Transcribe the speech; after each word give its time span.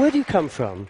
Where 0.00 0.10
do 0.10 0.16
you 0.16 0.24
come 0.24 0.48
from? 0.48 0.88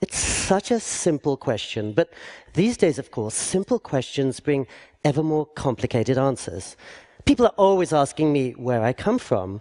It's 0.00 0.16
such 0.16 0.70
a 0.70 0.80
simple 0.80 1.36
question, 1.36 1.92
but 1.92 2.08
these 2.54 2.78
days, 2.78 2.98
of 2.98 3.10
course, 3.10 3.34
simple 3.34 3.78
questions 3.78 4.40
bring 4.40 4.66
ever 5.04 5.22
more 5.22 5.44
complicated 5.44 6.16
answers. 6.16 6.74
People 7.26 7.44
are 7.44 7.58
always 7.58 7.92
asking 7.92 8.32
me 8.32 8.52
where 8.52 8.82
I 8.82 8.94
come 8.94 9.18
from, 9.18 9.60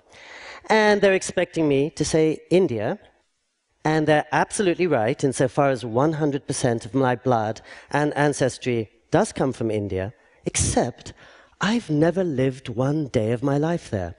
and 0.67 1.01
they're 1.01 1.13
expecting 1.13 1.67
me 1.67 1.89
to 1.89 2.05
say 2.05 2.39
India, 2.49 2.99
and 3.83 4.07
they're 4.07 4.27
absolutely 4.31 4.87
right 4.87 5.21
insofar 5.21 5.69
as 5.69 5.83
100% 5.83 6.85
of 6.85 6.93
my 6.93 7.17
blood 7.17 7.59
and 7.91 8.15
ancestry 8.15 8.89
does 9.11 9.33
come 9.33 9.51
from 9.51 9.71
India, 9.71 10.13
except 10.45 11.11
I've 11.59 11.89
never 11.89 12.23
lived 12.23 12.69
one 12.69 13.07
day 13.07 13.33
of 13.33 13.43
my 13.43 13.57
life 13.57 13.89
there. 13.89 14.15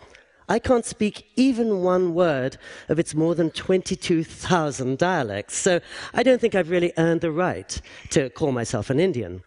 I 0.48 0.58
can't 0.58 0.84
speak 0.84 1.30
even 1.36 1.82
one 1.82 2.14
word 2.14 2.58
of 2.88 2.98
its 2.98 3.14
more 3.14 3.34
than 3.34 3.50
22,000 3.50 4.98
dialects, 4.98 5.56
so 5.56 5.80
I 6.12 6.22
don't 6.22 6.40
think 6.40 6.54
I've 6.54 6.70
really 6.70 6.92
earned 6.98 7.22
the 7.22 7.32
right 7.32 7.80
to 8.10 8.28
call 8.30 8.52
myself 8.52 8.90
an 8.90 9.00
Indian. 9.00 9.42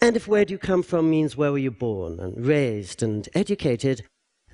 And 0.00 0.16
if 0.16 0.26
where 0.26 0.44
do 0.44 0.52
you 0.52 0.58
come 0.58 0.82
from 0.82 1.08
means 1.08 1.36
where 1.36 1.52
were 1.52 1.58
you 1.58 1.70
born 1.70 2.18
and 2.20 2.44
raised 2.44 3.02
and 3.02 3.28
educated, 3.34 4.02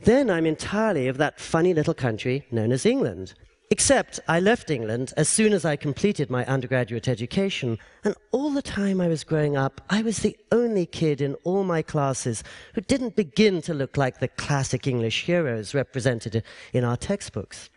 then 0.02 0.30
I'm 0.30 0.46
entirely 0.46 1.08
of 1.08 1.16
that 1.18 1.40
funny 1.40 1.74
little 1.74 1.94
country 1.94 2.46
known 2.50 2.72
as 2.72 2.86
England. 2.86 3.34
Except 3.72 4.18
I 4.26 4.40
left 4.40 4.68
England 4.68 5.12
as 5.16 5.28
soon 5.28 5.52
as 5.52 5.64
I 5.64 5.76
completed 5.76 6.28
my 6.28 6.44
undergraduate 6.46 7.06
education, 7.06 7.78
and 8.02 8.16
all 8.32 8.50
the 8.50 8.62
time 8.62 9.00
I 9.00 9.06
was 9.06 9.22
growing 9.22 9.56
up, 9.56 9.80
I 9.88 10.02
was 10.02 10.18
the 10.18 10.36
only 10.50 10.86
kid 10.86 11.20
in 11.20 11.34
all 11.44 11.62
my 11.62 11.80
classes 11.80 12.42
who 12.74 12.80
didn't 12.80 13.14
begin 13.14 13.62
to 13.62 13.72
look 13.72 13.96
like 13.96 14.18
the 14.18 14.26
classic 14.26 14.88
English 14.88 15.24
heroes 15.24 15.72
represented 15.72 16.42
in 16.72 16.82
our 16.82 16.96
textbooks. 16.96 17.70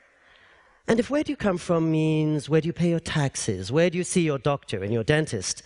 And 0.87 0.99
if 0.99 1.11
where 1.11 1.23
do 1.23 1.31
you 1.31 1.37
come 1.37 1.59
from 1.59 1.91
means 1.91 2.49
where 2.49 2.59
do 2.59 2.65
you 2.65 2.73
pay 2.73 2.89
your 2.89 2.99
taxes, 2.99 3.71
where 3.71 3.91
do 3.91 3.97
you 3.99 4.03
see 4.03 4.21
your 4.21 4.39
doctor 4.39 4.83
and 4.83 4.91
your 4.91 5.03
dentist, 5.03 5.61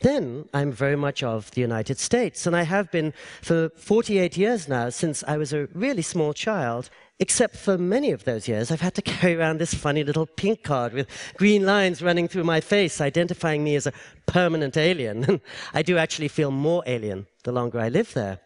then 0.00 0.48
I'm 0.52 0.72
very 0.72 0.96
much 0.96 1.22
of 1.22 1.50
the 1.50 1.60
United 1.60 1.98
States, 1.98 2.46
and 2.46 2.56
I 2.56 2.62
have 2.62 2.90
been 2.90 3.12
for 3.42 3.70
48 3.76 4.36
years 4.36 4.68
now 4.68 4.88
since 4.90 5.22
I 5.26 5.36
was 5.36 5.52
a 5.52 5.68
really 5.74 6.02
small 6.02 6.32
child. 6.32 6.90
Except 7.18 7.56
for 7.56 7.78
many 7.78 8.10
of 8.10 8.24
those 8.24 8.46
years, 8.46 8.70
I've 8.70 8.82
had 8.82 8.94
to 8.94 9.02
carry 9.02 9.36
around 9.36 9.58
this 9.58 9.72
funny 9.72 10.04
little 10.04 10.26
pink 10.26 10.62
card 10.62 10.92
with 10.92 11.08
green 11.38 11.64
lines 11.64 12.02
running 12.02 12.28
through 12.28 12.44
my 12.44 12.60
face, 12.60 13.00
identifying 13.00 13.64
me 13.64 13.74
as 13.74 13.86
a 13.86 13.92
permanent 14.26 14.76
alien. 14.76 15.24
And 15.28 15.40
I 15.72 15.82
do 15.82 15.96
actually 15.96 16.28
feel 16.28 16.50
more 16.50 16.82
alien 16.86 17.26
the 17.44 17.52
longer 17.52 17.80
I 17.80 17.88
live 17.88 18.12
there. 18.12 18.40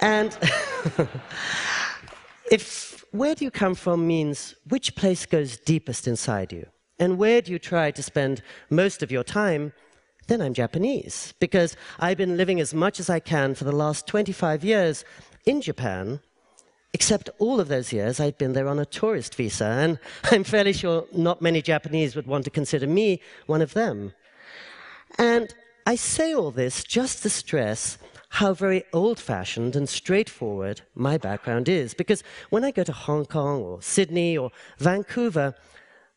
And 0.00 0.36
if 2.50 3.04
where 3.12 3.36
do 3.36 3.44
you 3.44 3.52
come 3.52 3.74
from 3.74 4.06
means 4.06 4.54
which 4.68 4.96
place 4.96 5.24
goes 5.24 5.58
deepest 5.58 6.08
inside 6.08 6.52
you, 6.52 6.66
and 6.98 7.18
where 7.18 7.40
do 7.40 7.52
you 7.52 7.58
try 7.58 7.92
to 7.92 8.02
spend 8.02 8.42
most 8.68 9.02
of 9.02 9.12
your 9.12 9.24
time, 9.24 9.72
then 10.26 10.42
I'm 10.42 10.54
Japanese, 10.54 11.34
because 11.38 11.76
I've 12.00 12.18
been 12.18 12.36
living 12.36 12.60
as 12.60 12.74
much 12.74 12.98
as 12.98 13.08
I 13.08 13.20
can 13.20 13.54
for 13.54 13.64
the 13.64 13.72
last 13.72 14.08
25 14.08 14.64
years 14.64 15.04
in 15.46 15.60
Japan 15.60 16.20
Except 16.94 17.28
all 17.38 17.60
of 17.60 17.68
those 17.68 17.92
years 17.92 18.18
I'd 18.18 18.38
been 18.38 18.54
there 18.54 18.68
on 18.68 18.78
a 18.78 18.86
tourist 18.86 19.34
visa, 19.34 19.64
and 19.64 19.98
I'm 20.32 20.44
fairly 20.44 20.72
sure 20.72 21.06
not 21.12 21.42
many 21.42 21.62
Japanese 21.62 22.16
would 22.16 22.26
want 22.26 22.44
to 22.44 22.50
consider 22.50 22.86
me 22.86 23.20
one 23.46 23.62
of 23.62 23.74
them. 23.74 24.12
And 25.18 25.54
I 25.86 25.96
say 25.96 26.34
all 26.34 26.50
this 26.50 26.84
just 26.84 27.22
to 27.22 27.30
stress 27.30 27.98
how 28.30 28.52
very 28.52 28.84
old 28.92 29.18
fashioned 29.18 29.74
and 29.74 29.88
straightforward 29.88 30.82
my 30.94 31.16
background 31.16 31.68
is, 31.68 31.94
because 31.94 32.22
when 32.50 32.64
I 32.64 32.70
go 32.70 32.84
to 32.84 32.92
Hong 32.92 33.24
Kong 33.24 33.62
or 33.62 33.80
Sydney 33.80 34.36
or 34.36 34.50
Vancouver, 34.78 35.54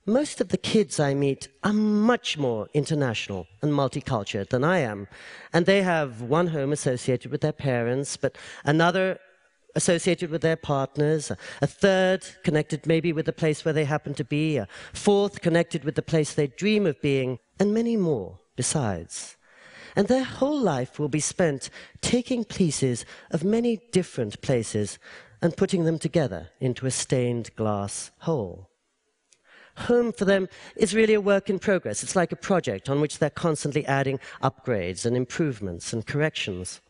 most 0.05 0.41
of 0.41 0.49
the 0.49 0.57
kids 0.57 0.99
I 0.99 1.13
meet 1.13 1.47
are 1.63 1.73
much 1.73 2.37
more 2.37 2.67
international 2.73 3.47
and 3.61 3.71
multicultural 3.71 4.49
than 4.49 4.63
I 4.63 4.79
am. 4.79 5.07
And 5.53 5.65
they 5.65 5.83
have 5.83 6.21
one 6.21 6.47
home 6.47 6.73
associated 6.73 7.31
with 7.31 7.41
their 7.41 7.53
parents, 7.53 8.17
but 8.17 8.37
another 8.65 9.19
associated 9.75 10.29
with 10.29 10.41
their 10.41 10.55
partners, 10.55 11.31
a 11.61 11.67
third 11.67 12.25
connected 12.43 12.85
maybe 12.85 13.13
with 13.13 13.25
the 13.25 13.33
place 13.33 13.63
where 13.63 13.73
they 13.73 13.85
happen 13.85 14.13
to 14.15 14.23
be, 14.23 14.57
a 14.57 14.67
fourth 14.93 15.41
connected 15.41 15.83
with 15.83 15.95
the 15.95 16.01
place 16.01 16.33
they 16.33 16.47
dream 16.47 16.85
of 16.85 17.01
being, 17.01 17.39
and 17.59 17.73
many 17.73 17.97
more 17.97 18.39
besides. 18.55 19.37
And 19.95 20.07
their 20.07 20.23
whole 20.23 20.59
life 20.59 20.99
will 20.99 21.09
be 21.09 21.19
spent 21.19 21.69
taking 22.01 22.45
pieces 22.45 23.05
of 23.31 23.43
many 23.43 23.81
different 23.91 24.41
places 24.41 24.99
and 25.41 25.57
putting 25.57 25.85
them 25.85 25.99
together 25.99 26.49
into 26.59 26.85
a 26.85 26.91
stained 26.91 27.53
glass 27.55 28.11
whole. 28.19 28.69
Home 29.77 30.11
for 30.11 30.25
them 30.25 30.47
is 30.75 30.93
really 30.93 31.13
a 31.13 31.21
work 31.21 31.49
in 31.49 31.57
progress. 31.57 32.03
It's 32.03 32.15
like 32.15 32.31
a 32.31 32.35
project 32.35 32.89
on 32.89 33.01
which 33.01 33.17
they're 33.19 33.29
constantly 33.29 33.85
adding 33.85 34.19
upgrades 34.43 35.05
and 35.05 35.15
improvements 35.15 35.93
and 35.93 36.05
corrections. 36.05 36.81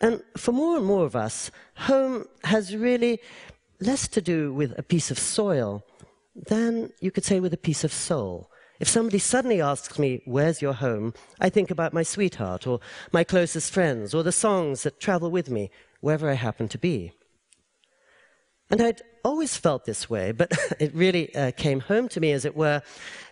And 0.00 0.22
for 0.36 0.52
more 0.52 0.76
and 0.76 0.86
more 0.86 1.04
of 1.04 1.14
us, 1.14 1.50
home 1.76 2.26
has 2.44 2.74
really 2.74 3.20
less 3.80 4.08
to 4.08 4.20
do 4.22 4.52
with 4.52 4.78
a 4.78 4.82
piece 4.82 5.10
of 5.10 5.18
soil 5.18 5.84
than 6.34 6.92
you 7.00 7.10
could 7.10 7.24
say 7.24 7.40
with 7.40 7.52
a 7.52 7.58
piece 7.58 7.84
of 7.84 7.92
soul. 7.92 8.50
If 8.78 8.88
somebody 8.88 9.18
suddenly 9.18 9.60
asks 9.60 9.98
me, 9.98 10.22
Where's 10.24 10.62
your 10.62 10.72
home? 10.72 11.12
I 11.38 11.50
think 11.50 11.70
about 11.70 11.92
my 11.92 12.02
sweetheart 12.02 12.66
or 12.66 12.80
my 13.12 13.24
closest 13.24 13.72
friends 13.72 14.14
or 14.14 14.22
the 14.22 14.32
songs 14.32 14.84
that 14.84 15.00
travel 15.00 15.30
with 15.30 15.50
me 15.50 15.70
wherever 16.00 16.30
I 16.30 16.34
happen 16.34 16.66
to 16.68 16.78
be. 16.78 17.12
And 18.70 18.80
I'd 18.80 19.02
always 19.22 19.56
felt 19.56 19.84
this 19.84 20.08
way, 20.08 20.32
but 20.32 20.52
it 20.80 20.94
really 20.94 21.34
uh, 21.34 21.50
came 21.50 21.80
home 21.80 22.08
to 22.08 22.20
me, 22.20 22.32
as 22.32 22.46
it 22.46 22.56
were, 22.56 22.80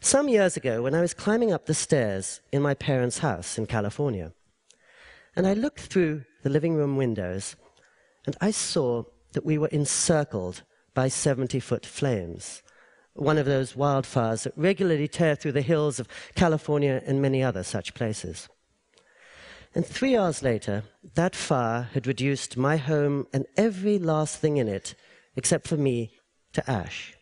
some 0.01 0.29
years 0.29 0.57
ago 0.57 0.83
when 0.83 0.95
I 0.95 1.01
was 1.01 1.15
climbing 1.15 1.53
up 1.53 1.65
the 1.65 1.75
stairs 1.75 2.41
in 2.53 2.61
my 2.61 2.75
parents' 2.75 3.19
house 3.19 3.57
in 3.57 3.67
California. 3.67 4.33
And 5.39 5.47
I 5.47 5.53
looked 5.53 5.83
through 5.83 6.25
the 6.43 6.51
living 6.51 6.75
room 6.75 6.97
windows, 6.97 7.55
and 8.27 8.37
I 8.41 8.51
saw 8.51 9.05
that 9.35 9.47
we 9.47 9.57
were 9.57 9.69
encircled 9.69 10.63
by 10.95 11.07
70 11.07 11.61
foot 11.61 11.87
flames, 11.87 12.61
one 13.15 13.39
of 13.39 13.47
those 13.47 13.75
wildfires 13.75 14.43
that 14.43 14.59
regularly 14.59 15.07
tear 15.07 15.37
through 15.37 15.53
the 15.53 15.63
hills 15.63 16.01
of 16.01 16.09
California 16.35 17.05
and 17.07 17.23
many 17.23 17.41
other 17.41 17.63
such 17.63 17.95
places. 17.95 18.49
And 19.77 19.87
three 19.87 20.17
hours 20.17 20.43
later, 20.43 20.83
that 21.15 21.37
fire 21.37 21.89
had 21.95 22.09
reduced 22.09 22.57
my 22.57 22.77
home 22.77 23.29
and 23.33 23.47
every 23.57 24.01
last 24.01 24.39
thing 24.39 24.57
in 24.57 24.67
it, 24.67 24.97
except 25.37 25.69
for 25.69 25.77
me, 25.77 26.19
to 26.55 26.69
ash. 26.69 27.15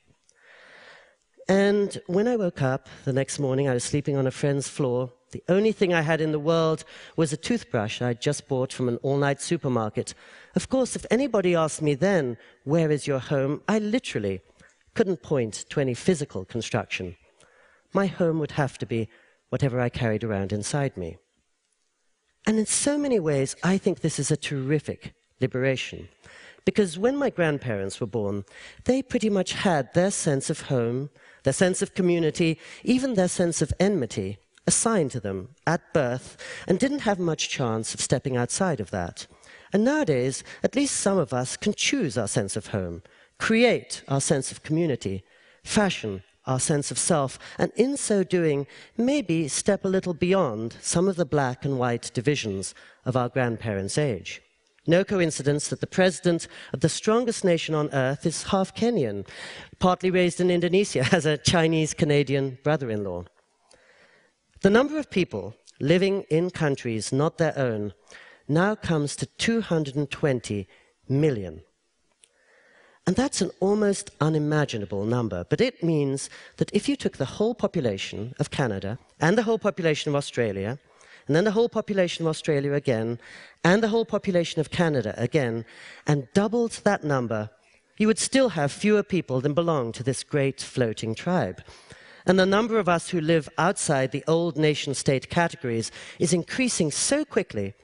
And 1.51 2.01
when 2.07 2.27
I 2.27 2.37
woke 2.37 2.63
up 2.63 2.89
the 3.05 3.13
next 3.13 3.39
morning, 3.39 3.69
I 3.69 3.75
was 3.75 3.85
sleeping 3.85 4.17
on 4.17 4.27
a 4.27 4.31
friend's 4.31 4.69
floor 4.69 5.13
the 5.37 5.53
only 5.53 5.73
thing 5.73 5.93
I 5.93 6.01
had 6.01 6.23
in 6.23 6.33
the 6.33 6.39
world 6.39 6.83
was 7.15 7.31
a 7.31 7.37
toothbrush 7.37 8.01
I'd 8.01 8.23
just 8.23 8.49
bought 8.49 8.73
from 8.73 8.89
an 8.89 8.97
all 9.03 9.19
night 9.19 9.43
supermarket. 9.43 10.15
Of 10.55 10.71
course, 10.71 10.97
if 10.97 11.05
anybody 11.11 11.55
asked 11.55 11.83
me 11.83 11.95
then, 11.95 12.39
Where 12.65 12.91
is 12.91 13.07
your 13.07 13.19
home? 13.19 13.61
I 13.69 13.79
literally 13.79 14.41
couldn't 14.95 15.23
point 15.23 15.67
to 15.69 15.81
any 15.81 15.93
physical 15.93 16.47
construction. 16.47 17.17
My 17.93 18.07
home 18.07 18.39
would 18.39 18.53
have 18.53 18.79
to 18.79 18.87
be 18.87 19.11
whatever 19.51 19.79
I 19.79 19.91
carried 19.91 20.25
around 20.25 20.53
inside 20.53 20.97
me. 20.97 21.19
And 22.47 22.59
in 22.59 22.65
so 22.65 22.97
many 22.97 23.21
ways, 23.21 23.57
I 23.63 23.77
think 23.77 24.01
this 24.01 24.19
is 24.19 24.31
a 24.31 24.39
terrific 24.39 25.13
liberation. 25.39 26.09
Because 26.65 26.99
when 26.99 27.17
my 27.19 27.29
grandparents 27.29 28.01
were 28.01 28.07
born, 28.07 28.47
they 28.85 29.03
pretty 29.03 29.29
much 29.29 29.53
had 29.53 29.93
their 29.93 30.11
sense 30.11 30.49
of 30.49 30.63
home, 30.63 31.11
their 31.43 31.53
sense 31.53 31.83
of 31.83 31.95
community, 31.95 32.59
even 32.85 33.15
their 33.15 33.29
sense 33.29 33.61
of 33.61 33.75
enmity 33.79 34.39
assigned 34.67 35.11
to 35.13 35.21
them 35.21 35.49
at 35.67 35.93
birth 35.93 36.37
and 36.67 36.79
didn't 36.79 37.01
have 37.01 37.19
much 37.19 37.49
chance 37.49 37.95
of 37.95 38.01
stepping 38.01 38.37
outside 38.37 38.81
of 38.81 38.91
that. 38.91 39.27
And 39.73 39.85
nowadays, 39.85 40.45
at 40.63 40.77
least 40.77 40.97
some 40.97 41.19
of 41.19 41.33
us 41.33 41.57
can 41.57 41.75
choose 41.75 42.17
our 42.17 42.29
sense 42.29 42.57
of 42.57 42.69
home, 42.69 43.03
create 43.39 44.03
our 44.09 44.21
sense 44.21 44.51
of 44.51 44.63
community, 44.63 45.25
fashion 45.65 46.23
our 46.47 46.61
sense 46.61 46.91
of 46.91 46.99
self, 46.99 47.39
and 47.59 47.73
in 47.75 47.97
so 47.97 48.23
doing, 48.23 48.67
maybe 48.97 49.49
step 49.49 49.85
a 49.85 49.89
little 49.89 50.15
beyond 50.15 50.77
some 50.81 51.09
of 51.09 51.17
the 51.17 51.25
black 51.25 51.65
and 51.65 51.79
white 51.79 52.11
divisions 52.15 52.75
of 53.05 53.17
our 53.17 53.29
grandparents' 53.29 53.99
age. 53.99 54.41
No 54.87 55.03
coincidence 55.03 55.67
that 55.69 55.81
the 55.81 55.87
president 55.89 56.47
of 56.73 56.81
the 56.81 56.89
strongest 56.89 57.45
nation 57.45 57.75
on 57.75 57.93
earth 57.93 58.25
is 58.25 58.45
half 58.45 58.73
Kenyan, 58.75 59.27
partly 59.81 60.11
raised 60.11 60.41
in 60.41 60.51
Indonesia, 60.51 61.03
has 61.15 61.27
a 61.27 61.37
Chinese 61.37 61.93
Canadian 61.93 62.59
brother 62.63 62.91
in 62.91 63.03
law. 63.03 63.25
The 64.67 64.71
number 64.71 64.99
of 64.99 65.11
people 65.11 65.55
living 65.79 66.23
in 66.23 66.51
countries 66.51 67.13
not 67.13 67.39
their 67.39 67.57
own 67.57 67.93
now 68.49 68.75
comes 68.75 69.15
to 69.15 69.27
220 69.27 70.67
million. 71.09 71.61
And 73.07 73.15
that's 73.15 73.41
an 73.41 73.53
almost 73.61 74.11
unimaginable 74.21 75.05
number, 75.05 75.45
but 75.49 75.61
it 75.61 75.85
means 75.85 76.29
that 76.57 76.73
if 76.75 76.89
you 76.89 76.97
took 76.97 77.17
the 77.17 77.37
whole 77.37 77.55
population 77.55 78.35
of 78.41 78.51
Canada 78.51 78.99
and 79.21 79.39
the 79.39 79.45
whole 79.45 79.61
population 79.61 80.11
of 80.11 80.17
Australia, 80.17 80.81
and 81.29 81.37
then 81.37 81.45
the 81.45 81.53
whole 81.53 81.69
population 81.69 82.25
of 82.25 82.31
Australia 82.31 82.73
again, 82.73 83.21
and 83.63 83.85
the 83.85 83.91
whole 83.95 84.05
population 84.05 84.59
of 84.59 84.73
Canada 84.73 85.15
again, 85.17 85.65
and 86.09 86.27
doubled 86.35 86.73
that 86.83 87.05
number, 87.05 87.51
you 87.99 88.09
would 88.09 88.19
still 88.19 88.49
have 88.49 88.73
fewer 88.73 89.05
people 89.05 89.41
than 89.41 89.55
belong 89.55 89.93
to 89.93 90.03
this 90.03 90.25
great 90.25 90.61
floating 90.61 91.15
tribe. 91.15 91.63
And 92.27 92.39
the 92.39 92.47
number 92.47 92.79
of 92.79 92.89
us 92.89 93.11
who 93.11 93.21
live 93.21 93.49
outside 93.57 94.11
the 94.11 94.25
old 94.27 94.57
nation 94.57 94.95
state 94.95 95.31
categories 95.31 95.93
is 96.19 96.33
increasing 96.33 96.91
so 96.91 97.25
quickly 97.25 97.75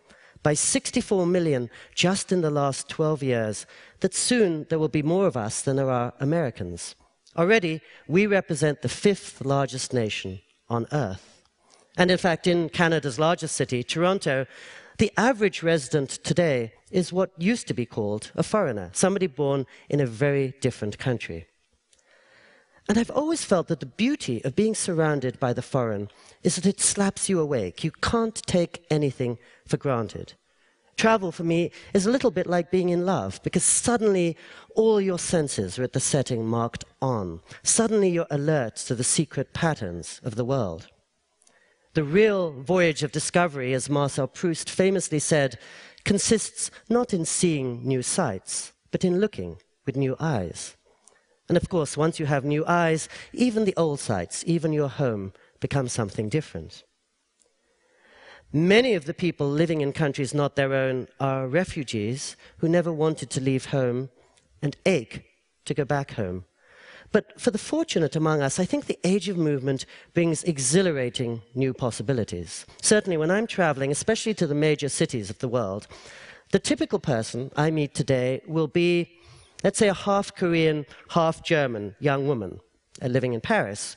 by 0.42 0.54
64 0.54 1.26
million 1.26 1.70
just 1.94 2.32
in 2.32 2.40
the 2.40 2.50
last 2.50 2.88
12 2.88 3.22
years 3.22 3.66
that 4.00 4.14
soon 4.14 4.66
there 4.68 4.80
will 4.80 4.88
be 4.88 5.02
more 5.02 5.28
of 5.28 5.36
us 5.36 5.62
than 5.62 5.76
there 5.76 5.90
are 5.90 6.12
Americans. 6.18 6.96
Already, 7.36 7.80
we 8.08 8.26
represent 8.26 8.82
the 8.82 8.88
fifth 8.88 9.44
largest 9.44 9.92
nation 9.92 10.40
on 10.68 10.88
earth. 10.90 11.44
And 11.96 12.10
in 12.10 12.18
fact, 12.18 12.46
in 12.46 12.68
Canada's 12.68 13.20
largest 13.20 13.54
city, 13.54 13.84
Toronto, 13.84 14.46
the 14.98 15.12
average 15.16 15.62
resident 15.62 16.10
today 16.24 16.72
is 16.90 17.12
what 17.12 17.30
used 17.38 17.68
to 17.68 17.74
be 17.74 17.86
called 17.86 18.32
a 18.34 18.42
foreigner, 18.42 18.90
somebody 18.92 19.26
born 19.26 19.66
in 19.88 20.00
a 20.00 20.06
very 20.06 20.54
different 20.60 20.98
country. 20.98 21.46
And 22.88 22.98
I've 22.98 23.10
always 23.10 23.44
felt 23.44 23.68
that 23.68 23.80
the 23.80 23.86
beauty 23.86 24.44
of 24.44 24.56
being 24.56 24.74
surrounded 24.74 25.38
by 25.38 25.52
the 25.52 25.62
foreign 25.62 26.08
is 26.42 26.56
that 26.56 26.66
it 26.66 26.80
slaps 26.80 27.28
you 27.28 27.38
awake. 27.38 27.84
You 27.84 27.90
can't 27.90 28.34
take 28.46 28.84
anything 28.90 29.38
for 29.66 29.76
granted. 29.76 30.34
Travel 30.96 31.32
for 31.32 31.44
me 31.44 31.70
is 31.94 32.06
a 32.06 32.10
little 32.10 32.30
bit 32.30 32.46
like 32.46 32.70
being 32.70 32.90
in 32.90 33.06
love 33.06 33.40
because 33.42 33.64
suddenly 33.64 34.36
all 34.74 35.00
your 35.00 35.18
senses 35.18 35.78
are 35.78 35.84
at 35.84 35.94
the 35.94 36.00
setting 36.00 36.46
marked 36.46 36.84
on. 37.00 37.40
Suddenly 37.62 38.10
you're 38.10 38.26
alert 38.30 38.76
to 38.76 38.94
the 38.94 39.04
secret 39.04 39.54
patterns 39.54 40.20
of 40.22 40.34
the 40.34 40.44
world. 40.44 40.88
The 41.94 42.04
real 42.04 42.52
voyage 42.52 43.02
of 43.02 43.12
discovery, 43.12 43.74
as 43.74 43.90
Marcel 43.90 44.26
Proust 44.26 44.68
famously 44.70 45.18
said, 45.18 45.58
consists 46.04 46.70
not 46.88 47.12
in 47.12 47.24
seeing 47.24 47.86
new 47.86 48.02
sights, 48.02 48.72
but 48.90 49.04
in 49.04 49.20
looking 49.20 49.58
with 49.84 49.96
new 49.96 50.16
eyes. 50.18 50.76
And 51.52 51.58
of 51.58 51.68
course, 51.68 51.98
once 51.98 52.18
you 52.18 52.24
have 52.24 52.46
new 52.46 52.64
eyes, 52.66 53.10
even 53.34 53.66
the 53.66 53.76
old 53.76 54.00
sights, 54.00 54.42
even 54.46 54.72
your 54.72 54.88
home, 54.88 55.34
become 55.60 55.86
something 55.86 56.30
different. 56.30 56.82
Many 58.54 58.94
of 58.94 59.04
the 59.04 59.12
people 59.12 59.50
living 59.50 59.82
in 59.82 59.92
countries 59.92 60.32
not 60.32 60.56
their 60.56 60.72
own 60.72 61.08
are 61.20 61.46
refugees 61.46 62.36
who 62.56 62.70
never 62.70 62.90
wanted 62.90 63.28
to 63.28 63.42
leave 63.42 63.66
home 63.66 64.08
and 64.62 64.78
ache 64.86 65.26
to 65.66 65.74
go 65.74 65.84
back 65.84 66.12
home. 66.12 66.46
But 67.10 67.38
for 67.38 67.50
the 67.50 67.58
fortunate 67.58 68.16
among 68.16 68.40
us, 68.40 68.58
I 68.58 68.64
think 68.64 68.86
the 68.86 68.98
age 69.04 69.28
of 69.28 69.36
movement 69.36 69.84
brings 70.14 70.42
exhilarating 70.44 71.42
new 71.54 71.74
possibilities. 71.74 72.64
Certainly, 72.80 73.18
when 73.18 73.30
I'm 73.30 73.46
traveling, 73.46 73.90
especially 73.92 74.32
to 74.36 74.46
the 74.46 74.54
major 74.54 74.88
cities 74.88 75.28
of 75.28 75.40
the 75.40 75.48
world, 75.48 75.86
the 76.52 76.58
typical 76.58 76.98
person 76.98 77.50
I 77.56 77.70
meet 77.70 77.94
today 77.94 78.40
will 78.46 78.68
be 78.68 79.18
let's 79.64 79.78
say, 79.78 79.88
a 79.88 79.94
half 79.94 80.34
Korean, 80.34 80.86
half 81.10 81.42
German 81.42 81.94
young 82.00 82.26
woman 82.26 82.60
uh, 83.02 83.06
living 83.06 83.32
in 83.32 83.40
Paris. 83.40 83.96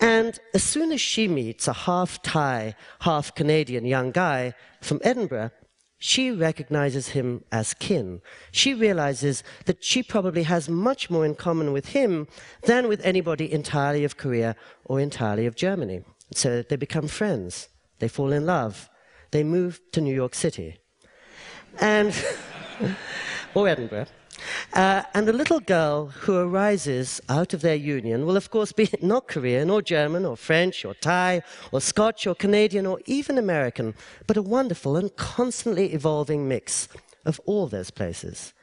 And 0.00 0.38
as 0.52 0.64
soon 0.64 0.90
as 0.90 1.00
she 1.00 1.28
meets 1.28 1.68
a 1.68 1.72
half 1.72 2.20
Thai, 2.22 2.74
half 3.00 3.34
Canadian 3.34 3.84
young 3.84 4.10
guy 4.10 4.54
from 4.80 5.00
Edinburgh, 5.04 5.50
she 5.98 6.32
recognizes 6.32 7.10
him 7.10 7.44
as 7.52 7.74
kin. 7.74 8.20
She 8.50 8.74
realizes 8.74 9.44
that 9.66 9.84
she 9.84 10.02
probably 10.02 10.42
has 10.42 10.68
much 10.68 11.08
more 11.08 11.24
in 11.24 11.36
common 11.36 11.72
with 11.72 11.90
him 11.90 12.26
than 12.64 12.88
with 12.88 13.00
anybody 13.04 13.52
entirely 13.52 14.02
of 14.02 14.16
Korea 14.16 14.56
or 14.84 14.98
entirely 14.98 15.46
of 15.46 15.54
Germany. 15.54 16.02
So 16.34 16.62
they 16.62 16.74
become 16.74 17.06
friends. 17.06 17.68
They 18.00 18.08
fall 18.08 18.32
in 18.32 18.44
love. 18.44 18.90
They 19.30 19.44
move 19.44 19.80
to 19.92 20.00
New 20.00 20.14
York 20.14 20.34
City. 20.34 20.78
And, 21.80 22.12
or 23.54 23.68
Edinburgh. 23.68 24.06
Uh, 24.72 25.02
and 25.14 25.28
the 25.28 25.32
little 25.32 25.60
girl 25.60 26.06
who 26.06 26.36
arises 26.36 27.20
out 27.28 27.52
of 27.52 27.60
their 27.60 27.74
union 27.74 28.24
will, 28.26 28.36
of 28.36 28.50
course, 28.50 28.72
be 28.72 28.88
not 29.02 29.28
Korean 29.28 29.70
or 29.70 29.82
German 29.82 30.24
or 30.24 30.36
French 30.36 30.84
or 30.84 30.94
Thai 30.94 31.42
or 31.70 31.80
Scotch 31.80 32.26
or 32.26 32.34
Canadian 32.34 32.86
or 32.86 33.00
even 33.06 33.38
American, 33.38 33.94
but 34.26 34.36
a 34.36 34.42
wonderful 34.42 34.96
and 34.96 35.14
constantly 35.16 35.92
evolving 35.92 36.48
mix 36.48 36.88
of 37.24 37.40
all 37.44 37.66
those 37.66 37.90
places. 37.90 38.54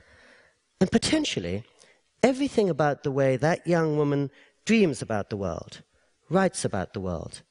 And 0.82 0.92
potentially, 0.92 1.64
everything 2.24 2.70
about 2.70 3.04
the 3.04 3.12
way 3.12 3.38
that 3.38 3.68
young 3.68 3.98
woman 3.98 4.32
dreams 4.66 5.02
about 5.02 5.30
the 5.30 5.38
world, 5.38 5.82
writes 6.30 6.64
about 6.64 6.94
the 6.94 7.00
world, 7.00 7.42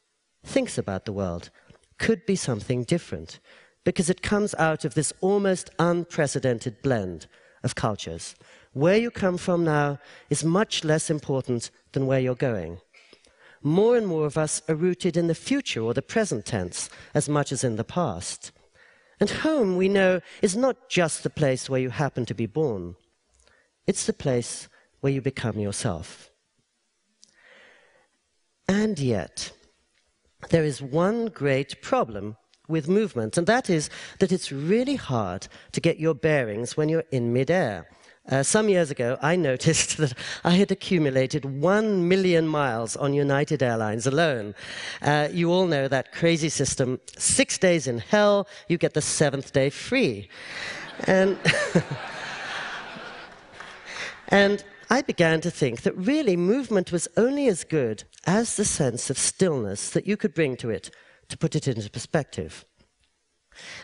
thinks 0.44 0.79
about 0.79 1.05
the 1.05 1.12
world, 1.12 1.50
could 1.99 2.25
be 2.26 2.37
something 2.37 2.85
different 2.85 3.40
because 3.88 4.11
it 4.11 4.20
comes 4.20 4.55
out 4.56 4.85
of 4.85 4.93
this 4.93 5.14
almost 5.23 5.70
unprecedented 5.79 6.82
blend 6.82 7.26
of 7.62 7.75
cultures. 7.75 8.35
Where 8.75 8.99
you 8.99 9.11
come 9.11 9.38
from 9.38 9.64
now 9.64 9.99
is 10.29 10.44
much 10.44 10.85
less 10.85 11.08
important 11.08 11.70
than 11.93 12.06
where 12.06 12.20
you're 12.20 12.35
going. 12.35 12.81
More 13.62 13.96
and 13.96 14.06
more 14.06 14.26
of 14.26 14.37
us 14.37 14.61
are 14.69 14.75
rooted 14.75 15.17
in 15.17 15.26
the 15.26 15.35
future 15.35 15.81
or 15.81 15.94
the 15.94 16.02
present 16.02 16.44
tense 16.44 16.90
as 17.14 17.31
much 17.31 17.50
as 17.50 17.64
in 17.64 17.76
the 17.76 17.82
past. 17.82 18.52
And 19.20 19.31
home, 19.31 19.79
we 19.79 19.88
know, 19.88 20.20
is 20.43 20.55
not 20.55 20.90
just 20.90 21.23
the 21.23 21.31
place 21.31 21.70
where 21.70 21.81
you 21.81 21.88
happen 21.88 22.26
to 22.26 22.35
be 22.35 22.44
born, 22.44 22.94
it's 23.87 24.05
the 24.05 24.12
place 24.12 24.69
where 25.00 25.14
you 25.14 25.23
become 25.23 25.58
yourself. 25.58 26.31
And 28.69 28.99
yet, 28.99 29.50
there 30.50 30.64
is 30.64 30.82
one 30.82 31.29
great 31.29 31.81
problem 31.81 32.37
with 32.68 32.88
movement, 32.88 33.36
and 33.36 33.46
that 33.46 33.68
is 33.68 33.90
that 34.18 34.30
it's 34.30 34.52
really 34.52 34.96
hard 34.96 35.48
to 35.72 35.80
get 35.80 35.98
your 35.98 36.14
bearings 36.14 36.76
when 36.76 36.88
you're 36.88 37.04
in 37.10 37.32
midair. 37.32 37.88
Uh, 38.30 38.42
some 38.42 38.68
years 38.68 38.90
ago, 38.90 39.16
I 39.22 39.36
noticed 39.36 39.96
that 39.98 40.12
I 40.44 40.50
had 40.50 40.70
accumulated 40.70 41.44
one 41.44 42.08
million 42.08 42.46
miles 42.46 42.94
on 42.96 43.14
United 43.14 43.62
Airlines 43.62 44.06
alone. 44.06 44.54
Uh, 45.00 45.28
you 45.32 45.50
all 45.50 45.66
know 45.66 45.88
that 45.88 46.12
crazy 46.12 46.50
system 46.50 47.00
six 47.16 47.56
days 47.56 47.86
in 47.86 47.98
hell, 47.98 48.46
you 48.68 48.76
get 48.76 48.92
the 48.94 49.00
seventh 49.00 49.52
day 49.52 49.70
free. 49.70 50.28
And, 51.06 51.38
and 54.28 54.62
I 54.90 55.00
began 55.00 55.40
to 55.40 55.50
think 55.50 55.82
that 55.82 55.96
really 55.96 56.36
movement 56.36 56.92
was 56.92 57.08
only 57.16 57.48
as 57.48 57.64
good 57.64 58.04
as 58.26 58.56
the 58.56 58.64
sense 58.64 59.08
of 59.08 59.16
stillness 59.16 59.90
that 59.90 60.06
you 60.06 60.18
could 60.18 60.34
bring 60.34 60.56
to 60.58 60.68
it 60.68 60.90
to 61.28 61.38
put 61.38 61.54
it 61.54 61.68
into 61.68 61.90
perspective. 61.90 62.64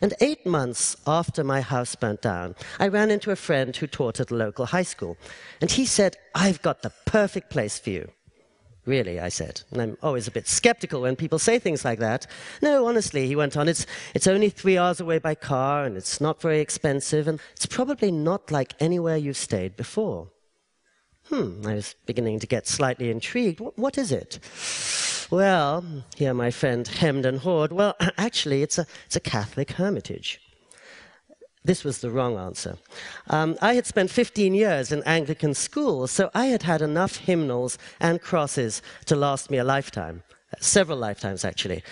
And 0.00 0.14
eight 0.20 0.46
months 0.46 0.96
after 1.06 1.42
my 1.42 1.60
house 1.60 1.94
burnt 1.94 2.22
down, 2.22 2.54
I 2.78 2.88
ran 2.88 3.10
into 3.10 3.30
a 3.30 3.36
friend 3.36 3.74
who 3.74 3.86
taught 3.86 4.20
at 4.20 4.30
a 4.30 4.34
local 4.34 4.66
high 4.66 4.82
school. 4.84 5.16
And 5.60 5.70
he 5.70 5.84
said, 5.84 6.16
I've 6.34 6.62
got 6.62 6.82
the 6.82 6.92
perfect 7.06 7.50
place 7.50 7.78
for 7.78 7.90
you. 7.90 8.10
Really, 8.86 9.18
I 9.18 9.30
said. 9.30 9.62
And 9.70 9.80
I'm 9.80 9.98
always 10.02 10.28
a 10.28 10.30
bit 10.30 10.46
skeptical 10.46 11.02
when 11.02 11.16
people 11.16 11.38
say 11.38 11.58
things 11.58 11.84
like 11.84 12.00
that. 12.00 12.26
No, 12.60 12.86
honestly, 12.86 13.26
he 13.26 13.34
went 13.34 13.56
on, 13.56 13.66
it's, 13.66 13.86
it's 14.14 14.26
only 14.26 14.50
three 14.50 14.76
hours 14.76 15.00
away 15.00 15.18
by 15.18 15.34
car, 15.34 15.84
and 15.84 15.96
it's 15.96 16.20
not 16.20 16.42
very 16.42 16.60
expensive, 16.60 17.26
and 17.26 17.40
it's 17.52 17.66
probably 17.66 18.12
not 18.12 18.50
like 18.50 18.74
anywhere 18.80 19.16
you've 19.16 19.38
stayed 19.38 19.74
before. 19.74 20.28
Hmm, 21.30 21.66
I 21.66 21.74
was 21.74 21.94
beginning 22.06 22.38
to 22.40 22.46
get 22.46 22.66
slightly 22.66 23.10
intrigued. 23.10 23.60
what, 23.60 23.78
what 23.78 23.98
is 23.98 24.12
it? 24.12 24.38
Well, 25.30 25.84
here 26.16 26.34
my 26.34 26.50
friend 26.50 26.86
hemmed 26.86 27.24
and 27.24 27.38
hawed. 27.38 27.72
Well, 27.72 27.96
actually, 28.18 28.62
it's 28.62 28.78
a, 28.78 28.86
it's 29.06 29.16
a 29.16 29.20
Catholic 29.20 29.72
hermitage. 29.72 30.40
This 31.64 31.82
was 31.82 31.98
the 31.98 32.10
wrong 32.10 32.36
answer. 32.36 32.76
Um, 33.30 33.56
I 33.62 33.74
had 33.74 33.86
spent 33.86 34.10
15 34.10 34.54
years 34.54 34.92
in 34.92 35.02
Anglican 35.04 35.54
school, 35.54 36.06
so 36.06 36.30
I 36.34 36.46
had 36.46 36.62
had 36.62 36.82
enough 36.82 37.16
hymnals 37.16 37.78
and 38.00 38.20
crosses 38.20 38.82
to 39.06 39.16
last 39.16 39.50
me 39.50 39.56
a 39.56 39.64
lifetime. 39.64 40.22
Several 40.60 40.98
lifetimes, 40.98 41.42
actually. 41.42 41.82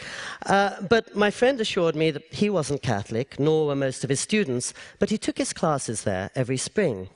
Uh, 0.45 0.83
but 0.83 1.17
my 1.17 1.31
friend 1.31 1.59
assured 1.59 1.97
me 1.97 2.11
that 2.11 2.25
he 2.35 2.51
wasn't 2.51 2.83
Catholic, 2.83 3.41
nor 3.41 3.67
were 3.67 3.75
most 3.75 4.05
of 4.05 4.11
his 4.11 4.21
students, 4.21 4.75
but 4.99 5.09
he 5.09 5.17
took 5.17 5.39
his 5.39 5.55
classes 5.55 6.05
there 6.05 6.31
every 6.35 6.59
spring. 6.59 7.09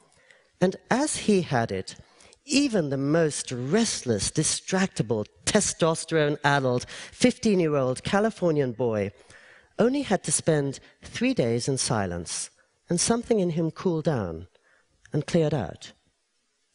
And 0.61 0.76
as 0.90 1.16
he 1.16 1.42
had 1.42 1.70
it, 1.70 1.94
even 2.47 2.88
the 2.88 2.97
most 2.97 3.50
restless, 3.53 4.31
distractible, 4.31 5.26
testosterone 5.45 6.38
addled 6.45 6.87
15 7.12 7.61
year 7.61 7.75
old 7.75 8.03
Californian 8.05 8.73
boy 8.73 9.11
only 9.79 10.03
had 10.03 10.25
to 10.25 10.33
spend 10.33 10.81
three 11.03 11.35
days 11.35 11.69
in 11.69 11.76
silence, 11.76 12.50
and 12.88 12.99
something 12.99 13.41
in 13.41 13.50
him 13.50 13.71
cooled 13.71 14.05
down 14.05 14.47
and 15.12 15.26
cleared 15.26 15.53
out. 15.53 15.93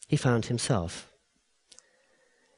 He 0.06 0.16
found 0.16 0.46
himself. 0.46 1.10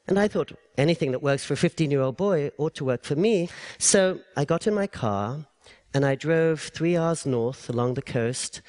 And 0.07 0.19
I 0.19 0.29
thought 0.29 0.53
anything 0.77 1.13
that 1.13 1.23
works 1.23 1.45
for 1.45 1.55
a 1.55 1.57
15 1.57 1.91
year 1.91 2.03
old 2.03 2.17
boy 2.17 2.51
ought 2.59 2.75
to 2.75 2.85
work 2.85 3.05
for 3.05 3.17
me. 3.17 3.49
So 3.79 4.21
I 4.37 4.45
got 4.45 4.67
in 4.67 4.75
my 4.75 4.87
car 4.87 5.47
and 5.95 6.05
I 6.05 6.15
drove 6.15 6.61
three 6.61 6.97
hours 6.97 7.25
north 7.25 7.71
along 7.71 7.95
the 7.95 8.03
coast, 8.03 8.61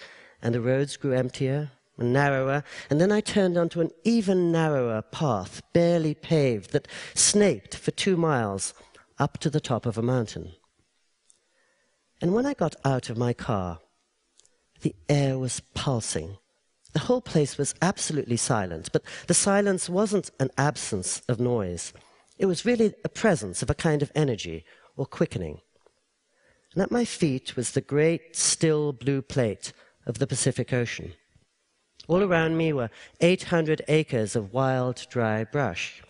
and 0.42 0.54
the 0.54 0.62
roads 0.62 0.96
grew 0.96 1.14
emptier 1.14 1.72
narrower, 1.98 2.64
and 2.90 3.00
then 3.00 3.12
I 3.12 3.22
turned 3.22 3.58
onto 3.58 3.82
an 3.82 3.92
even 4.04 4.52
narrower 4.52 5.02
path, 5.02 5.62
barely 5.74 6.14
paved, 6.14 6.72
that 6.72 6.88
snaked 7.14 7.76
for 7.76 7.92
two 7.92 8.18
miles 8.18 8.74
up 9.18 9.38
to 9.40 9.50
the 9.50 9.62
top 9.62 9.86
of 9.86 9.98
a 9.98 10.02
mountain. 10.02 10.54
And 12.22 12.34
when 12.34 12.46
I 12.46 12.54
got 12.54 12.76
out 12.84 13.10
of 13.10 13.18
my 13.18 13.34
car, 13.34 13.80
the 14.82 14.96
air 15.10 15.38
was 15.38 15.62
pulsing, 15.74 16.38
the 16.96 17.00
whole 17.00 17.20
place 17.20 17.58
was 17.58 17.76
absolutely 17.82 18.38
silent, 18.38 18.90
but 18.94 19.04
the 19.28 19.34
silence 19.34 19.90
wasn't 19.90 20.32
an 20.40 20.50
absence 20.58 21.22
of 21.28 21.42
noise. 21.42 21.92
It 22.38 22.46
was 22.46 22.66
really 22.66 22.94
a 23.04 23.10
presence 23.10 23.62
of 23.62 23.70
a 23.70 23.76
kind 23.76 24.02
of 24.02 24.14
energy 24.16 24.64
or 24.96 25.06
quickening. 25.06 25.60
And 26.74 26.82
at 26.82 26.92
my 26.92 27.04
feet 27.04 27.58
was 27.58 27.72
the 27.72 27.82
great, 27.82 28.38
still 28.38 28.94
blue 28.94 29.22
plate 29.22 29.74
of 30.06 30.20
the 30.20 30.28
Pacific 30.28 30.72
Ocean. 30.72 31.12
All 32.08 32.24
around 32.24 32.58
me 32.58 32.74
were 32.74 32.90
800 33.22 33.82
acres 33.88 34.36
of 34.36 34.54
wild, 34.54 35.06
dry 35.10 35.44
brush. 35.44 36.04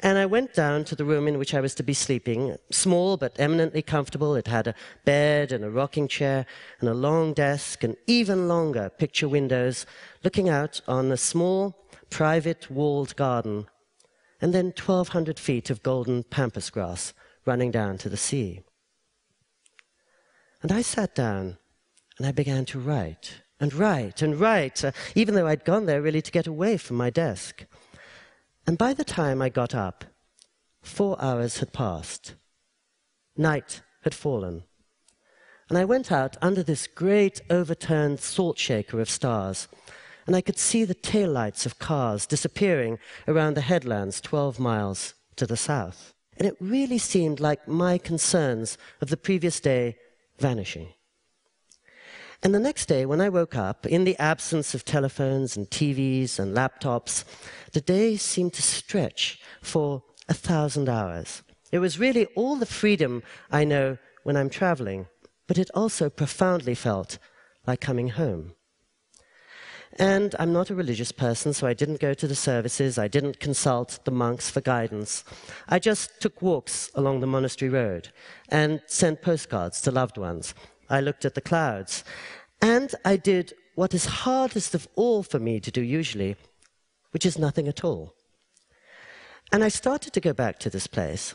And 0.00 0.18
I 0.18 0.26
went 0.26 0.52
down 0.52 0.84
to 0.84 0.96
the 0.96 1.04
room 1.04 1.26
in 1.26 1.38
which 1.38 1.54
I 1.54 1.60
was 1.60 1.74
to 1.76 1.82
be 1.82 1.94
sleeping, 1.94 2.56
small 2.70 3.16
but 3.16 3.36
eminently 3.38 3.80
comfortable. 3.80 4.34
It 4.34 4.46
had 4.46 4.66
a 4.66 4.74
bed 5.04 5.52
and 5.52 5.64
a 5.64 5.70
rocking 5.70 6.06
chair 6.08 6.44
and 6.80 6.88
a 6.88 6.94
long 6.94 7.32
desk 7.32 7.82
and 7.82 7.96
even 8.06 8.48
longer 8.48 8.90
picture 8.90 9.28
windows 9.28 9.86
looking 10.22 10.48
out 10.48 10.80
on 10.86 11.10
a 11.10 11.16
small, 11.16 11.86
private 12.10 12.70
walled 12.70 13.16
garden 13.16 13.66
and 14.40 14.52
then 14.52 14.66
1,200 14.66 15.38
feet 15.38 15.70
of 15.70 15.82
golden 15.82 16.22
pampas 16.24 16.68
grass 16.68 17.14
running 17.46 17.70
down 17.70 17.96
to 17.98 18.08
the 18.08 18.16
sea. 18.16 18.60
And 20.62 20.72
I 20.72 20.82
sat 20.82 21.14
down 21.14 21.56
and 22.18 22.26
I 22.26 22.32
began 22.32 22.64
to 22.66 22.78
write 22.78 23.42
and 23.60 23.72
write 23.72 24.22
and 24.22 24.38
write, 24.38 24.84
uh, 24.84 24.92
even 25.14 25.34
though 25.34 25.46
I'd 25.46 25.64
gone 25.64 25.86
there 25.86 26.02
really 26.02 26.22
to 26.22 26.30
get 26.30 26.46
away 26.46 26.76
from 26.76 26.96
my 26.96 27.10
desk. 27.10 27.64
And 28.66 28.76
by 28.76 28.92
the 28.92 29.04
time 29.04 29.40
I 29.40 29.48
got 29.48 29.74
up, 29.74 30.04
four 30.82 31.20
hours 31.22 31.58
had 31.58 31.72
passed. 31.72 32.34
Night 33.36 33.82
had 34.02 34.14
fallen. 34.14 34.64
And 35.68 35.78
I 35.78 35.84
went 35.84 36.12
out 36.12 36.36
under 36.40 36.62
this 36.62 36.86
great 36.86 37.40
overturned 37.50 38.20
salt 38.20 38.58
shaker 38.58 39.00
of 39.00 39.10
stars, 39.10 39.68
and 40.26 40.36
I 40.36 40.40
could 40.40 40.58
see 40.58 40.84
the 40.84 40.94
taillights 40.94 41.66
of 41.66 41.78
cars 41.78 42.26
disappearing 42.26 42.98
around 43.26 43.54
the 43.54 43.62
headlands 43.62 44.20
12 44.20 44.58
miles 44.58 45.14
to 45.36 45.46
the 45.46 45.56
south. 45.56 46.14
And 46.36 46.46
it 46.46 46.56
really 46.60 46.98
seemed 46.98 47.40
like 47.40 47.66
my 47.66 47.98
concerns 47.98 48.76
of 49.00 49.08
the 49.08 49.16
previous 49.16 49.60
day 49.60 49.96
vanishing. 50.38 50.88
And 52.42 52.54
the 52.54 52.60
next 52.60 52.86
day, 52.86 53.06
when 53.06 53.20
I 53.20 53.28
woke 53.28 53.56
up, 53.56 53.86
in 53.86 54.04
the 54.04 54.16
absence 54.18 54.74
of 54.74 54.84
telephones 54.84 55.56
and 55.56 55.68
TVs 55.68 56.38
and 56.38 56.56
laptops, 56.56 57.24
the 57.72 57.80
day 57.80 58.16
seemed 58.16 58.52
to 58.54 58.62
stretch 58.62 59.40
for 59.62 60.02
a 60.28 60.34
thousand 60.34 60.88
hours. 60.88 61.42
It 61.72 61.78
was 61.78 61.98
really 61.98 62.26
all 62.36 62.56
the 62.56 62.66
freedom 62.66 63.22
I 63.50 63.64
know 63.64 63.98
when 64.22 64.36
I'm 64.36 64.50
traveling, 64.50 65.06
but 65.46 65.58
it 65.58 65.70
also 65.74 66.10
profoundly 66.10 66.74
felt 66.74 67.18
like 67.66 67.80
coming 67.80 68.08
home. 68.08 68.52
And 69.98 70.34
I'm 70.38 70.52
not 70.52 70.68
a 70.68 70.74
religious 70.74 71.10
person, 71.10 71.54
so 71.54 71.66
I 71.66 71.72
didn't 71.72 72.00
go 72.00 72.12
to 72.12 72.28
the 72.28 72.34
services. 72.34 72.98
I 72.98 73.08
didn't 73.08 73.40
consult 73.40 74.00
the 74.04 74.10
monks 74.10 74.50
for 74.50 74.60
guidance. 74.60 75.24
I 75.68 75.78
just 75.78 76.20
took 76.20 76.42
walks 76.42 76.90
along 76.94 77.20
the 77.20 77.26
monastery 77.26 77.70
road 77.70 78.10
and 78.50 78.82
sent 78.86 79.22
postcards 79.22 79.80
to 79.82 79.90
loved 79.90 80.18
ones 80.18 80.54
I 80.88 81.00
looked 81.00 81.24
at 81.24 81.34
the 81.34 81.40
clouds. 81.40 82.04
And 82.62 82.94
I 83.04 83.16
did 83.16 83.52
what 83.74 83.94
is 83.94 84.06
hardest 84.06 84.74
of 84.74 84.88
all 84.94 85.22
for 85.22 85.38
me 85.38 85.60
to 85.60 85.70
do 85.70 85.82
usually, 85.82 86.36
which 87.10 87.26
is 87.26 87.38
nothing 87.38 87.68
at 87.68 87.84
all. 87.84 88.14
And 89.52 89.62
I 89.62 89.68
started 89.68 90.12
to 90.14 90.20
go 90.20 90.32
back 90.32 90.58
to 90.60 90.70
this 90.70 90.86
place, 90.86 91.34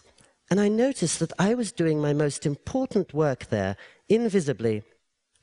and 0.50 0.60
I 0.60 0.68
noticed 0.68 1.20
that 1.20 1.32
I 1.40 1.54
was 1.54 1.72
doing 1.72 2.02
my 2.02 2.14
most 2.14 2.46
important 2.46 3.14
work 3.14 3.46
there 3.46 3.78
invisibly 4.10 4.84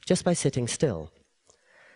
just 0.05 0.25
by 0.25 0.35
sitting 0.35 0.69
still. 0.69 1.11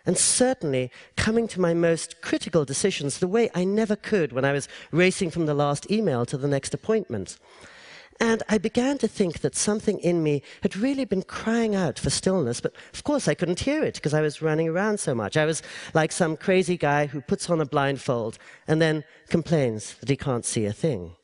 And 0.05 0.17
certainly 0.17 0.91
coming 1.15 1.47
to 1.49 1.61
my 1.61 1.73
most 1.73 2.21
critical 2.21 2.65
decisions 2.65 3.19
the 3.19 3.27
way 3.27 3.49
I 3.53 3.63
never 3.63 3.95
could 3.95 4.33
when 4.33 4.45
I 4.45 4.51
was 4.51 4.67
racing 4.91 5.31
from 5.31 5.45
the 5.45 5.53
last 5.53 5.89
email 5.91 6.25
to 6.25 6.37
the 6.37 6.47
next 6.47 6.73
appointment. 6.73 7.37
And 8.19 8.43
I 8.47 8.57
began 8.57 8.97
to 8.99 9.07
think 9.07 9.39
that 9.39 9.55
something 9.55 9.99
in 9.99 10.23
me 10.23 10.43
had 10.61 10.77
really 10.77 11.05
been 11.05 11.23
crying 11.23 11.75
out 11.75 11.97
for 11.97 12.09
stillness, 12.09 12.61
but 12.61 12.73
of 12.93 13.03
course 13.03 13.27
I 13.27 13.33
couldn't 13.33 13.61
hear 13.61 13.83
it 13.83 13.95
because 13.95 14.13
I 14.13 14.21
was 14.21 14.41
running 14.41 14.69
around 14.69 14.99
so 14.99 15.15
much. 15.15 15.35
I 15.35 15.45
was 15.45 15.61
like 15.93 16.11
some 16.11 16.37
crazy 16.37 16.77
guy 16.77 17.07
who 17.07 17.21
puts 17.21 17.49
on 17.49 17.59
a 17.59 17.65
blindfold 17.65 18.37
and 18.67 18.81
then 18.81 19.03
complains 19.29 19.95
that 19.95 20.09
he 20.09 20.15
can't 20.15 20.45
see 20.45 20.65
a 20.65 20.73
thing. 20.73 21.15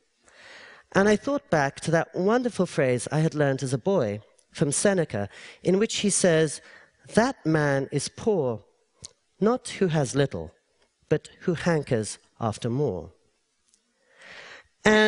And 0.92 1.08
I 1.08 1.16
thought 1.16 1.50
back 1.50 1.80
to 1.80 1.90
that 1.92 2.14
wonderful 2.14 2.66
phrase 2.66 3.06
I 3.12 3.20
had 3.20 3.34
learned 3.34 3.62
as 3.62 3.72
a 3.72 3.78
boy 3.78 4.20
from 4.50 4.72
Seneca, 4.72 5.28
in 5.62 5.78
which 5.78 5.98
he 5.98 6.10
says, 6.10 6.60
That 7.14 7.46
man 7.46 7.88
is 7.92 8.08
poor, 8.08 8.64
not 9.40 9.68
who 9.68 9.86
has 9.86 10.16
little, 10.16 10.52
but 11.08 11.28
who 11.40 11.54
hankers 11.54 12.18
after 12.40 12.68
more. 12.68 13.12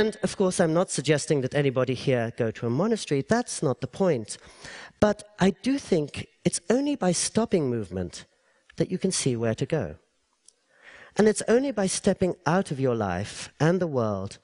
And 0.02 0.16
of 0.24 0.36
course, 0.36 0.58
I'm 0.58 0.74
not 0.74 0.90
suggesting 0.90 1.42
that 1.42 1.54
anybody 1.54 1.94
here 1.94 2.32
go 2.36 2.50
to 2.50 2.66
a 2.66 2.70
monastery. 2.70 3.22
That's 3.22 3.62
not 3.62 3.80
the 3.80 3.86
point. 3.86 4.36
But 4.98 5.22
I 5.38 5.50
do 5.50 5.78
think 5.78 6.26
it's 6.44 6.60
only 6.68 6.96
by 6.96 7.12
stopping 7.12 7.70
movement 7.70 8.24
that 8.78 8.90
you 8.90 8.98
can 8.98 9.12
see 9.12 9.36
where 9.36 9.54
to 9.54 9.64
go. 9.64 9.94
And 11.16 11.28
it's 11.28 11.44
only 11.46 11.70
by 11.70 11.86
stepping 11.86 12.34
out 12.46 12.72
of 12.72 12.80
your 12.80 12.96
life 12.96 13.50
and 13.60 13.78
the 13.78 13.86
world 13.86 14.38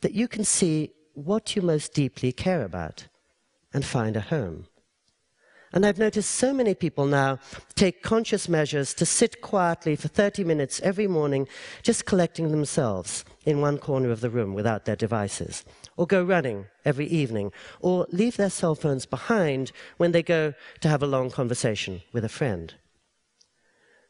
that 0.00 0.14
you 0.14 0.28
can 0.28 0.44
see 0.44 0.92
what 1.12 1.54
you 1.54 1.60
most 1.60 1.92
deeply 1.92 2.32
care 2.32 2.64
about 2.64 3.08
and 3.74 3.84
find 3.84 4.16
a 4.16 4.28
home. 4.34 4.64
And 5.72 5.86
I've 5.86 5.98
noticed 5.98 6.30
so 6.30 6.52
many 6.52 6.74
people 6.74 7.06
now 7.06 7.38
take 7.74 8.02
conscious 8.02 8.46
measures 8.46 8.92
to 8.94 9.06
sit 9.06 9.40
quietly 9.40 9.96
for 9.96 10.08
30 10.08 10.44
minutes 10.44 10.80
every 10.80 11.06
morning, 11.06 11.48
just 11.82 12.04
collecting 12.04 12.50
themselves 12.50 13.24
in 13.46 13.62
one 13.62 13.78
corner 13.78 14.10
of 14.10 14.20
the 14.20 14.28
room 14.28 14.52
without 14.52 14.84
their 14.84 14.96
devices, 14.96 15.64
or 15.96 16.06
go 16.06 16.22
running 16.22 16.66
every 16.84 17.06
evening, 17.06 17.52
or 17.80 18.06
leave 18.10 18.36
their 18.36 18.50
cell 18.50 18.74
phones 18.74 19.06
behind 19.06 19.72
when 19.96 20.12
they 20.12 20.22
go 20.22 20.52
to 20.80 20.88
have 20.88 21.02
a 21.02 21.06
long 21.06 21.30
conversation 21.30 22.02
with 22.12 22.24
a 22.24 22.28
friend. 22.28 22.74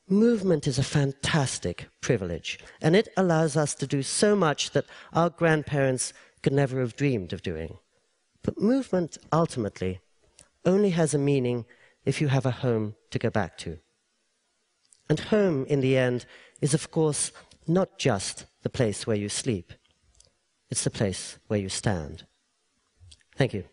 Movement 0.09 0.67
is 0.67 0.81
a 0.81 0.83
fantastic 0.83 1.89
privilege, 2.01 2.59
and 2.81 2.97
it 2.97 3.09
allows 3.17 3.57
us 3.57 3.73
to 3.77 3.87
do 3.87 4.03
so 4.03 4.35
much 4.35 4.73
that 4.73 4.87
our 5.13 5.31
grandparents 5.31 6.13
could 6.43 6.53
never 6.53 6.81
have 6.81 6.97
dreamed 6.97 7.33
of 7.33 7.41
doing. 7.41 7.79
But 8.43 8.61
movement 8.61 9.17
ultimately 9.33 10.01
only 10.65 10.91
has 10.91 11.15
a 11.15 11.19
meaning 11.19 11.65
if 12.05 12.21
you 12.21 12.29
have 12.29 12.47
a 12.47 12.51
home 12.51 12.95
to 13.11 13.19
go 13.19 13.31
back 13.31 13.57
to. 13.59 13.79
And 15.09 15.19
home, 15.19 15.67
in 15.67 15.81
the 15.81 15.97
end, 15.97 16.27
is 16.61 16.75
of 16.75 16.91
course 16.91 17.33
not 17.67 17.99
just 17.99 18.47
the 18.63 18.71
place 18.71 19.07
where 19.07 19.17
you 19.17 19.29
sleep, 19.29 19.73
it's 20.71 20.85
the 20.85 20.91
place 20.91 21.39
where 21.49 21.61
you 21.61 21.69
stand. 21.69 22.27
Thank 23.37 23.55
you. 23.55 23.65